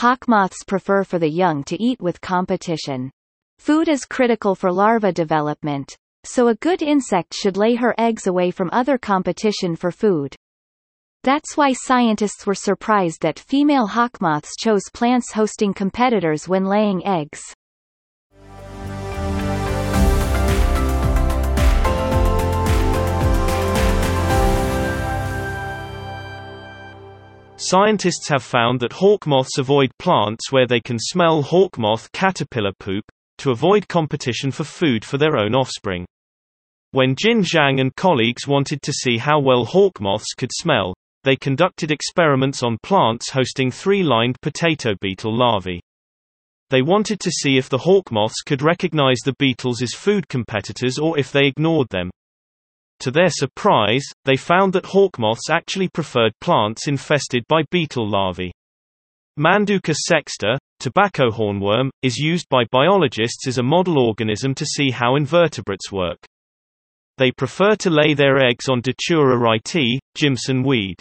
[0.00, 3.10] hawk moths prefer for the young to eat with competition.
[3.58, 8.50] Food is critical for larva development, so a good insect should lay her eggs away
[8.50, 10.34] from other competition for food.
[11.22, 17.06] That's why scientists were surprised that female hawk moths chose plants hosting competitors when laying
[17.06, 17.42] eggs.
[27.72, 32.72] Scientists have found that hawk moths avoid plants where they can smell hawk moth caterpillar
[32.80, 33.04] poop,
[33.38, 36.04] to avoid competition for food for their own offspring.
[36.90, 41.36] When Jin Zhang and colleagues wanted to see how well hawk moths could smell, they
[41.36, 45.80] conducted experiments on plants hosting three-lined potato beetle larvae.
[46.70, 50.98] They wanted to see if the hawk moths could recognize the beetles as food competitors
[50.98, 52.10] or if they ignored them.
[53.00, 58.52] To their surprise, they found that hawk moths actually preferred plants infested by beetle larvae.
[59.38, 65.16] Manduca sexta, tobacco hornworm, is used by biologists as a model organism to see how
[65.16, 66.18] invertebrates work.
[67.16, 70.96] They prefer to lay their eggs on Datura wrightii, Jimson weed.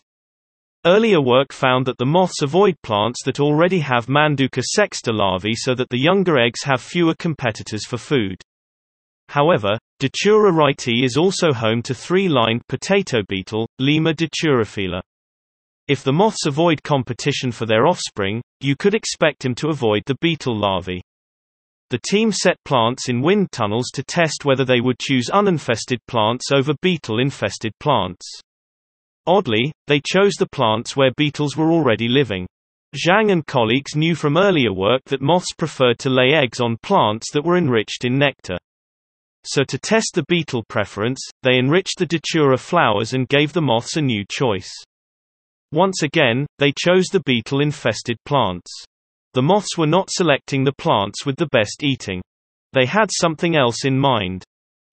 [0.86, 5.76] Earlier work found that the moths avoid plants that already have Manduca sexta larvae so
[5.76, 8.38] that the younger eggs have fewer competitors for food.
[9.30, 15.02] However, Datura wrightii is also home to three-lined potato beetle, Lema daturaphila.
[15.88, 20.18] If the moths avoid competition for their offspring, you could expect them to avoid the
[20.20, 21.04] beetle larvae.
[21.92, 26.52] The team set plants in wind tunnels to test whether they would choose uninfested plants
[26.52, 28.26] over beetle-infested plants.
[29.28, 32.48] Oddly, they chose the plants where beetles were already living.
[32.96, 37.32] Zhang and colleagues knew from earlier work that moths preferred to lay eggs on plants
[37.34, 38.58] that were enriched in nectar.
[39.46, 43.96] So to test the beetle preference, they enriched the datura flowers and gave the moths
[43.96, 44.72] a new choice.
[45.72, 48.72] Once again, they chose the beetle-infested plants.
[49.34, 52.22] The moths were not selecting the plants with the best eating.
[52.74, 54.44] They had something else in mind.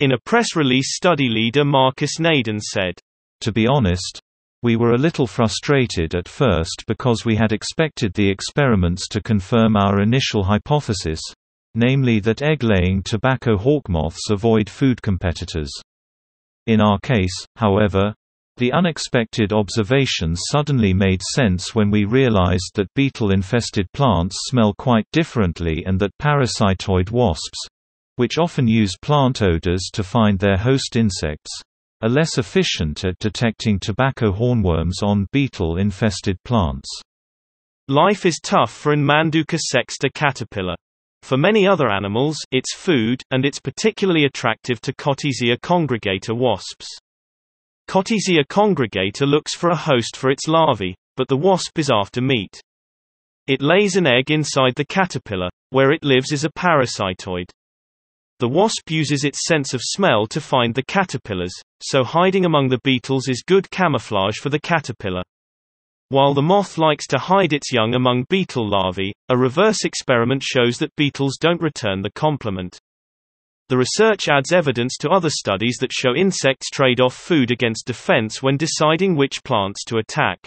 [0.00, 2.94] In a press release study leader Markus Knaden said,
[3.40, 4.20] To be honest,
[4.62, 9.76] we were a little frustrated at first because we had expected the experiments to confirm
[9.76, 11.20] our initial hypothesis,
[11.76, 15.70] namely that egg-laying tobacco hawk moths avoid food competitors.
[16.66, 18.14] In our case, however,
[18.56, 25.84] the unexpected observations suddenly made sense when we realized that beetle-infested plants smell quite differently
[25.84, 33.04] and that parasitoid wasps—which often use plant odors to find their host insects—are less efficient
[33.04, 36.88] at detecting tobacco hornworms on beetle-infested plants.
[37.88, 40.76] Life is tough for an Manduca sexta caterpillar.
[41.26, 46.86] For many other animals, it's food, and it's particularly attractive to Cotesia congregata wasps.
[47.88, 52.60] Cotesia congregata looks for a host for its larvae, but the wasp is after meat.
[53.48, 57.50] It lays an egg inside the caterpillar, where it lives as a parasitoid.
[58.38, 62.78] The wasp uses its sense of smell to find the caterpillars, so hiding among the
[62.84, 65.22] beetles is good camouflage for the caterpillar.
[66.08, 70.78] While the moth likes to hide its young among beetle larvae, a reverse experiment shows
[70.78, 72.78] that beetles don't return the compliment.
[73.68, 78.40] The research adds evidence to other studies that show insects trade off food against defense
[78.40, 80.46] when deciding which plants to attack.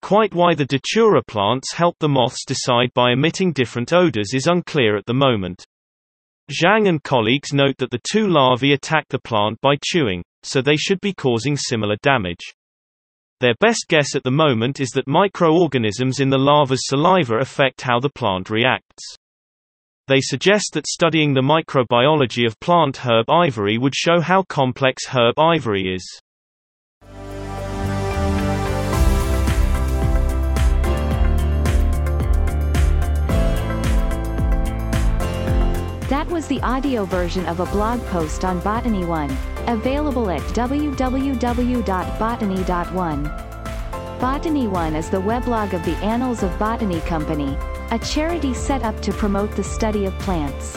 [0.00, 4.96] Quite why the Datura plants help the moths decide by emitting different odors is unclear
[4.96, 5.66] at the moment.
[6.50, 10.76] Zhang and colleagues note that the two larvae attack the plant by chewing, so they
[10.76, 12.54] should be causing similar damage.
[13.42, 17.98] Their best guess at the moment is that microorganisms in the larva's saliva affect how
[17.98, 19.16] the plant reacts.
[20.06, 26.20] They suggest that studying the microbiology of plant herbivory would show how complex herbivory is.
[36.12, 39.34] That was the audio version of a blog post on Botany One,
[39.66, 43.22] available at www.botany.one.
[44.20, 47.56] Botany One is the weblog of the Annals of Botany Company,
[47.92, 50.76] a charity set up to promote the study of plants.